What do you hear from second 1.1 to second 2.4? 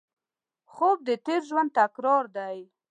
تېر ژوند تکرار